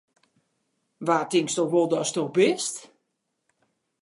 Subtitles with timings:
[1.05, 2.73] Wa tinksto wol datsto bist!